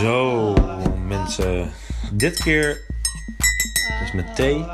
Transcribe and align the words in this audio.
Zo, 0.00 0.54
mensen. 1.06 1.70
Dit 2.12 2.42
keer. 2.42 2.80
Dat 3.98 4.06
is 4.06 4.12
met 4.12 4.36
thee. 4.36 4.64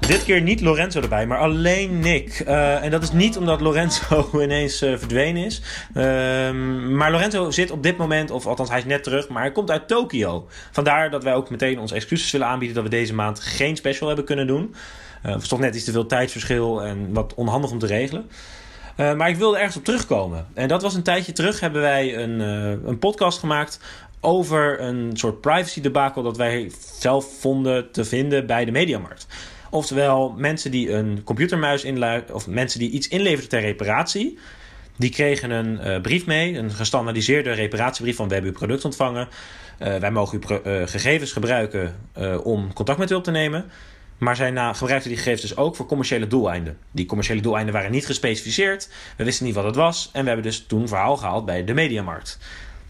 Dit 0.00 0.24
keer 0.24 0.40
niet 0.40 0.60
Lorenzo 0.60 1.00
erbij, 1.00 1.26
maar 1.26 1.38
alleen 1.38 1.98
Nick. 1.98 2.42
Uh, 2.46 2.84
en 2.84 2.90
dat 2.90 3.02
is 3.02 3.12
niet 3.12 3.36
omdat 3.36 3.60
Lorenzo 3.60 4.30
ineens 4.42 4.82
uh, 4.82 4.98
verdwenen 4.98 5.44
is. 5.44 5.62
Uh, 5.94 6.04
maar 6.90 7.10
Lorenzo 7.10 7.50
zit 7.50 7.70
op 7.70 7.82
dit 7.82 7.96
moment, 7.96 8.30
of 8.30 8.46
althans 8.46 8.68
hij 8.68 8.78
is 8.78 8.84
net 8.84 9.02
terug, 9.02 9.28
maar 9.28 9.42
hij 9.42 9.52
komt 9.52 9.70
uit 9.70 9.88
Tokio. 9.88 10.48
Vandaar 10.70 11.10
dat 11.10 11.24
wij 11.24 11.34
ook 11.34 11.50
meteen 11.50 11.78
onze 11.78 11.94
excuses 11.94 12.30
willen 12.30 12.46
aanbieden 12.46 12.74
dat 12.76 12.84
we 12.84 12.90
deze 12.90 13.14
maand 13.14 13.40
geen 13.40 13.76
special 13.76 14.06
hebben 14.06 14.24
kunnen 14.26 14.46
doen. 14.46 14.74
Uh, 15.26 15.30
het 15.30 15.40
was 15.40 15.48
toch 15.48 15.60
net 15.60 15.74
iets 15.74 15.84
te 15.84 15.92
veel 15.92 16.06
tijdsverschil 16.06 16.82
en 16.82 17.12
wat 17.12 17.34
onhandig 17.34 17.70
om 17.70 17.78
te 17.78 17.86
regelen. 17.86 18.30
Uh, 19.00 19.14
maar 19.14 19.28
ik 19.28 19.36
wilde 19.36 19.56
ergens 19.58 19.76
op 19.76 19.84
terugkomen. 19.84 20.46
En 20.54 20.68
dat 20.68 20.82
was 20.82 20.94
een 20.94 21.02
tijdje 21.02 21.32
terug 21.32 21.60
hebben 21.60 21.80
wij 21.80 22.18
een, 22.18 22.40
uh, 22.40 22.88
een 22.88 22.98
podcast 22.98 23.38
gemaakt 23.38 23.80
over 24.20 24.80
een 24.80 25.10
soort 25.14 25.40
privacy 25.40 25.80
debacle 25.80 26.22
dat 26.22 26.36
wij 26.36 26.72
zelf 26.98 27.38
vonden 27.38 27.92
te 27.92 28.04
vinden 28.04 28.46
bij 28.46 28.64
de 28.64 28.70
mediamarkt. 28.70 29.26
Oftewel, 29.70 30.34
mensen 30.36 30.70
die 30.70 30.92
een 30.92 31.22
computermuis 31.24 31.84
inluiden, 31.84 32.34
of 32.34 32.46
mensen 32.46 32.78
die 32.78 32.90
iets 32.90 33.08
inleverden 33.08 33.48
ter 33.48 33.60
reparatie, 33.60 34.38
die 34.96 35.10
kregen 35.10 35.50
een 35.50 35.80
uh, 35.86 36.00
brief 36.00 36.26
mee, 36.26 36.58
een 36.58 36.70
gestandaardiseerde 36.70 37.52
reparatiebrief 37.52 38.16
van 38.16 38.28
we 38.28 38.34
hebben 38.34 38.50
uw 38.50 38.56
product 38.56 38.84
ontvangen. 38.84 39.28
Wij 39.78 40.10
mogen 40.10 40.40
uw 40.42 40.60
gegevens 40.86 41.32
gebruiken 41.32 41.94
om 42.42 42.72
contact 42.72 42.98
met 42.98 43.10
u 43.10 43.14
op 43.14 43.24
te 43.24 43.30
nemen. 43.30 43.70
Maar 44.20 44.36
zij 44.36 44.50
na, 44.50 44.72
gebruikten 44.72 45.08
die 45.08 45.18
gegevens 45.18 45.42
dus 45.42 45.56
ook 45.56 45.76
voor 45.76 45.86
commerciële 45.86 46.26
doeleinden. 46.26 46.78
Die 46.90 47.06
commerciële 47.06 47.40
doeleinden 47.40 47.74
waren 47.74 47.90
niet 47.90 48.06
gespecificeerd. 48.06 48.88
We 49.16 49.24
wisten 49.24 49.46
niet 49.46 49.54
wat 49.54 49.64
het 49.64 49.76
was. 49.76 50.10
En 50.12 50.20
we 50.20 50.26
hebben 50.26 50.46
dus 50.46 50.64
toen 50.66 50.88
verhaal 50.88 51.16
gehaald 51.16 51.44
bij 51.44 51.64
de 51.64 51.74
Mediamarkt. 51.74 52.38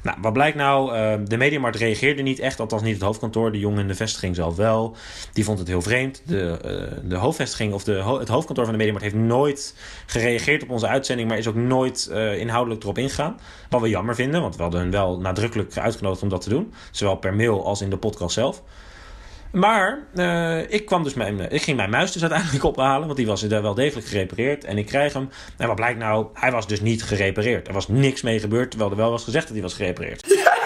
Nou, 0.02 0.16
wat 0.20 0.32
blijkt 0.32 0.56
nou? 0.56 0.96
Uh, 0.96 1.14
de 1.24 1.36
Mediamarkt 1.36 1.76
reageerde 1.76 2.22
niet 2.22 2.38
echt, 2.38 2.60
althans 2.60 2.82
niet 2.82 2.94
het 2.94 3.02
hoofdkantoor. 3.02 3.52
De 3.52 3.58
jongen 3.58 3.80
in 3.80 3.88
de 3.88 3.94
vestiging 3.94 4.36
zelf 4.36 4.56
wel. 4.56 4.96
Die 5.32 5.44
vond 5.44 5.58
het 5.58 5.68
heel 5.68 5.82
vreemd. 5.82 6.22
De, 6.26 6.58
uh, 6.64 7.08
de 7.08 7.16
hoofdvestiging 7.16 7.72
of 7.72 7.84
de, 7.84 7.92
het 7.92 8.28
hoofdkantoor 8.28 8.64
van 8.64 8.72
de 8.72 8.78
Mediamarkt 8.78 9.12
heeft 9.12 9.24
nooit 9.24 9.74
gereageerd 10.06 10.62
op 10.62 10.70
onze 10.70 10.86
uitzending, 10.86 11.28
maar 11.28 11.38
is 11.38 11.48
ook 11.48 11.54
nooit 11.54 12.08
uh, 12.10 12.38
inhoudelijk 12.38 12.82
erop 12.82 12.98
ingegaan. 12.98 13.40
Wat 13.68 13.80
we 13.80 13.88
jammer 13.88 14.14
vinden, 14.14 14.40
want 14.40 14.56
we 14.56 14.62
hadden 14.62 14.80
hen 14.80 14.90
wel 14.90 15.20
nadrukkelijk 15.20 15.78
uitgenodigd 15.78 16.22
om 16.22 16.28
dat 16.28 16.40
te 16.40 16.48
doen. 16.48 16.72
Zowel 16.90 17.16
per 17.16 17.34
mail 17.34 17.66
als 17.66 17.80
in 17.80 17.90
de 17.90 17.98
podcast 17.98 18.34
zelf. 18.34 18.62
Maar 19.52 20.06
uh, 20.14 20.72
ik, 20.72 20.86
kwam 20.86 21.02
dus 21.02 21.14
mijn, 21.14 21.50
ik 21.52 21.62
ging 21.62 21.76
mijn 21.76 21.90
muis 21.90 22.12
dus 22.12 22.22
uiteindelijk 22.22 22.64
ophalen, 22.64 23.06
want 23.06 23.16
die 23.16 23.26
was 23.26 23.42
wel 23.42 23.74
degelijk 23.74 24.06
gerepareerd. 24.06 24.64
En 24.64 24.78
ik 24.78 24.86
krijg 24.86 25.12
hem. 25.12 25.28
En 25.56 25.66
wat 25.66 25.76
blijkt 25.76 25.98
nou? 25.98 26.26
Hij 26.34 26.52
was 26.52 26.66
dus 26.66 26.80
niet 26.80 27.02
gerepareerd. 27.02 27.68
Er 27.68 27.72
was 27.72 27.88
niks 27.88 28.22
mee 28.22 28.40
gebeurd, 28.40 28.70
terwijl 28.70 28.90
er 28.90 28.96
wel 28.96 29.10
was 29.10 29.24
gezegd 29.24 29.44
dat 29.44 29.54
hij 29.54 29.62
was 29.62 29.74
gerepareerd. 29.74 30.26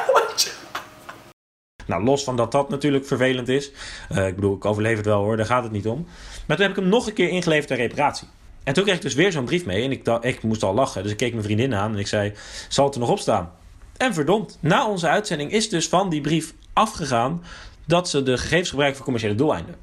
Ja, 1.87 1.95
nou, 1.95 2.05
los 2.05 2.25
van 2.25 2.37
dat 2.37 2.53
dat 2.53 2.69
natuurlijk 2.69 3.07
vervelend 3.07 3.49
is. 3.49 3.71
Uh, 4.13 4.27
ik 4.27 4.35
bedoel, 4.35 4.57
ik 4.57 4.65
overleef 4.65 4.97
het 4.97 5.07
wel 5.07 5.23
hoor, 5.23 5.37
daar 5.37 5.47
gaat 5.47 5.63
het 5.63 5.73
niet 5.73 5.87
om. 5.87 6.07
Maar 6.47 6.57
toen 6.57 6.67
heb 6.67 6.77
ik 6.77 6.83
hem 6.83 6.91
nog 6.91 7.07
een 7.07 7.13
keer 7.13 7.29
ingeleverd 7.29 7.67
ter 7.67 7.77
reparatie. 7.77 8.29
En 8.65 8.75
toen 8.75 8.85
kreeg 8.85 8.97
ik 8.97 9.03
dus 9.03 9.15
weer 9.15 9.33
zo'n 9.33 9.45
brief 9.45 9.65
mee. 9.65 9.85
En 9.85 9.91
ik, 9.91 10.05
dacht, 10.05 10.25
ik 10.25 10.43
moest 10.43 10.63
al 10.63 10.75
lachen. 10.75 11.03
Dus 11.03 11.13
ik 11.13 11.17
keek 11.17 11.33
mijn 11.33 11.45
vriendin 11.45 11.75
aan 11.75 11.93
en 11.93 11.99
ik 11.99 12.07
zei: 12.07 12.33
Zal 12.69 12.85
het 12.85 12.95
er 12.95 13.01
nog 13.01 13.11
op 13.11 13.19
staan? 13.19 13.53
En 13.97 14.15
verdomd, 14.15 14.59
na 14.61 14.89
onze 14.89 15.09
uitzending 15.09 15.51
is 15.51 15.69
dus 15.69 15.89
van 15.89 16.09
die 16.09 16.21
brief 16.21 16.55
afgegaan 16.73 17.43
dat 17.87 18.09
ze 18.09 18.23
de 18.23 18.39
gegevens 18.39 18.69
gebruiken 18.69 18.97
voor 18.97 19.05
commerciële 19.05 19.35
doeleinden. 19.35 19.75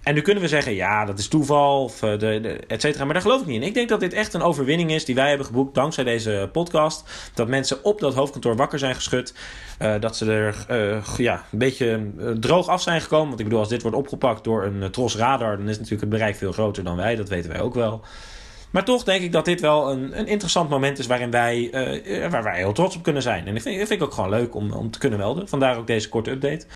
En 0.00 0.14
nu 0.14 0.20
kunnen 0.20 0.42
we 0.42 0.48
zeggen, 0.48 0.74
ja, 0.74 1.04
dat 1.04 1.18
is 1.18 1.28
toeval, 1.28 1.84
of 1.84 1.98
de, 1.98 2.60
et 2.66 2.80
cetera. 2.80 3.04
Maar 3.04 3.12
daar 3.12 3.22
geloof 3.22 3.40
ik 3.40 3.46
niet 3.46 3.60
in. 3.60 3.66
Ik 3.66 3.74
denk 3.74 3.88
dat 3.88 4.00
dit 4.00 4.12
echt 4.12 4.34
een 4.34 4.42
overwinning 4.42 4.90
is 4.90 5.04
die 5.04 5.14
wij 5.14 5.28
hebben 5.28 5.46
geboekt 5.46 5.74
dankzij 5.74 6.04
deze 6.04 6.48
podcast. 6.52 7.30
Dat 7.34 7.48
mensen 7.48 7.84
op 7.84 8.00
dat 8.00 8.14
hoofdkantoor 8.14 8.56
wakker 8.56 8.78
zijn 8.78 8.94
geschud. 8.94 9.34
Uh, 9.82 9.94
dat 10.00 10.16
ze 10.16 10.32
er 10.32 10.66
uh, 10.70 11.16
ja, 11.16 11.44
een 11.52 11.58
beetje 11.58 12.10
droog 12.40 12.68
af 12.68 12.82
zijn 12.82 13.00
gekomen. 13.00 13.28
Want 13.28 13.38
ik 13.38 13.44
bedoel, 13.44 13.60
als 13.60 13.68
dit 13.68 13.82
wordt 13.82 13.96
opgepakt 13.96 14.44
door 14.44 14.64
een 14.64 14.90
tros 14.90 15.16
radar, 15.16 15.56
dan 15.56 15.68
is 15.68 15.76
natuurlijk 15.76 16.00
het 16.00 16.10
bereik 16.10 16.36
veel 16.36 16.52
groter 16.52 16.84
dan 16.84 16.96
wij. 16.96 17.16
Dat 17.16 17.28
weten 17.28 17.50
wij 17.50 17.60
ook 17.60 17.74
wel. 17.74 18.00
Maar 18.70 18.84
toch 18.84 19.04
denk 19.04 19.22
ik 19.22 19.32
dat 19.32 19.44
dit 19.44 19.60
wel 19.60 19.90
een, 19.90 20.18
een 20.18 20.26
interessant 20.26 20.68
moment 20.70 20.98
is 20.98 21.06
waarin 21.06 21.30
wij, 21.30 21.68
waar 22.30 22.42
wij 22.42 22.56
heel 22.56 22.72
trots 22.72 22.96
op 22.96 23.02
kunnen 23.02 23.22
zijn. 23.22 23.46
En 23.46 23.56
ik 23.56 23.62
vind, 23.62 23.78
dat 23.78 23.88
vind 23.88 24.00
ik 24.00 24.06
ook 24.06 24.14
gewoon 24.14 24.30
leuk 24.30 24.54
om, 24.54 24.72
om 24.72 24.90
te 24.90 24.98
kunnen 24.98 25.18
melden. 25.18 25.48
Vandaar 25.48 25.76
ook 25.76 25.86
deze 25.86 26.08
korte 26.08 26.30
update. 26.30 26.66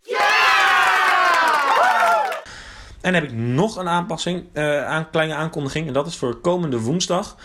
En 3.05 3.15
heb 3.15 3.25
ik 3.25 3.33
nog 3.33 3.77
een 3.77 3.89
aanpassing, 3.89 4.45
uh, 4.53 4.85
aan, 4.85 5.11
kleine 5.11 5.35
aankondiging. 5.35 5.87
En 5.87 5.93
dat 5.93 6.07
is 6.07 6.17
voor 6.17 6.41
komende 6.41 6.81
woensdag. 6.81 7.37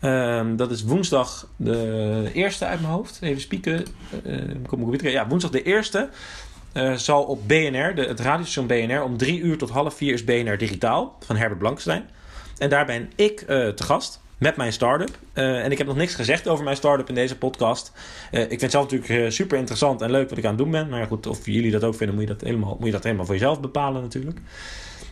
Uh, 0.00 0.42
dat 0.56 0.70
is 0.70 0.82
woensdag 0.82 1.48
de 1.56 2.30
eerste 2.32 2.64
uit 2.64 2.80
mijn 2.80 2.92
hoofd. 2.92 3.18
Even 3.20 3.40
spieken. 3.40 3.84
Uh, 4.26 5.12
ja, 5.12 5.28
woensdag 5.28 5.50
de 5.50 5.62
eerste. 5.62 6.08
Uh, 6.74 6.92
zal 6.92 7.22
op 7.22 7.48
BNR, 7.48 7.94
de, 7.94 8.02
het 8.02 8.20
radiostation 8.20 8.66
BNR, 8.66 9.02
om 9.02 9.16
drie 9.16 9.40
uur 9.40 9.58
tot 9.58 9.70
half 9.70 9.94
vier 9.94 10.12
is 10.12 10.24
BNR 10.24 10.58
Digitaal 10.58 11.16
van 11.20 11.36
Herbert 11.36 11.58
Blankenstein. 11.58 12.08
En 12.58 12.68
daar 12.68 12.86
ben 12.86 13.10
ik 13.16 13.38
te 13.46 13.82
gast 13.82 14.20
met 14.42 14.56
mijn 14.56 14.72
start-up. 14.72 15.10
Uh, 15.34 15.64
en 15.64 15.70
ik 15.70 15.78
heb 15.78 15.86
nog 15.86 15.96
niks 15.96 16.14
gezegd 16.14 16.48
over 16.48 16.64
mijn 16.64 16.76
start-up 16.76 17.08
in 17.08 17.14
deze 17.14 17.38
podcast. 17.38 17.92
Uh, 18.32 18.40
ik 18.40 18.48
vind 18.48 18.60
het 18.60 18.70
zelf 18.70 18.90
natuurlijk 18.90 19.24
uh, 19.24 19.30
super 19.30 19.58
interessant 19.58 20.02
en 20.02 20.10
leuk 20.10 20.28
wat 20.28 20.38
ik 20.38 20.44
aan 20.44 20.50
het 20.50 20.58
doen 20.58 20.70
ben. 20.70 20.88
Maar 20.88 21.06
goed, 21.06 21.26
of 21.26 21.46
jullie 21.46 21.70
dat 21.70 21.84
ook 21.84 21.94
vinden, 21.94 22.14
moet 22.14 22.24
je 22.28 22.32
dat 22.32 22.40
helemaal, 22.40 22.76
moet 22.76 22.86
je 22.86 22.92
dat 22.92 23.02
helemaal 23.02 23.24
voor 23.24 23.34
jezelf 23.34 23.60
bepalen 23.60 24.02
natuurlijk. 24.02 24.38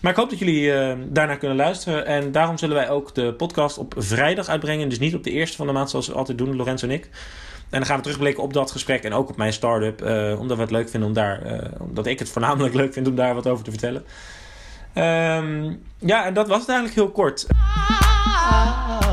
Maar 0.01 0.11
ik 0.11 0.19
hoop 0.19 0.31
dat 0.31 0.39
jullie 0.39 0.73
daarnaar 1.09 1.37
kunnen 1.37 1.57
luisteren. 1.57 2.07
En 2.07 2.33
daarom 2.33 2.59
zullen 2.59 2.77
wij 2.77 2.91
ook 2.91 3.15
de 3.15 3.35
podcast 3.35 3.79
op 3.79 3.95
vrijdag 3.97 4.49
uitbrengen. 4.49 4.89
Dus 4.89 4.99
niet 4.99 5.15
op 5.15 5.25
de 5.25 5.31
eerste 5.31 5.57
van 5.57 5.67
de 5.67 5.73
maand 5.73 5.91
zoals 5.91 6.07
we 6.07 6.15
altijd 6.15 6.39
doen, 6.39 6.57
Lorenzo 6.57 6.87
en 6.87 6.93
ik. 6.93 7.05
En 7.05 7.79
dan 7.79 7.87
gaan 7.87 7.97
we 7.97 8.03
terugblikken 8.03 8.43
op 8.43 8.53
dat 8.53 8.71
gesprek 8.71 9.05
en 9.05 9.13
ook 9.13 9.29
op 9.29 9.37
mijn 9.37 9.53
start-up. 9.53 10.03
omdat 10.39 10.57
we 10.57 10.63
het 10.63 10.73
leuk 10.73 10.89
vinden 10.89 11.09
om 11.09 11.15
daar, 11.15 11.71
omdat 11.79 12.07
ik 12.07 12.19
het 12.19 12.29
voornamelijk 12.29 12.75
leuk 12.83 12.93
vind 12.93 13.09
om 13.09 13.15
daar 13.15 13.35
wat 13.35 13.47
over 13.47 13.65
te 13.65 13.71
vertellen. 13.71 14.05
Um, 14.95 15.83
ja, 15.99 16.25
en 16.25 16.35
dat 16.35 16.49
was 16.49 16.61
het 16.61 16.69
eigenlijk 16.69 16.99
heel 16.99 17.11
kort. 17.11 17.47
Ah. 17.49 19.10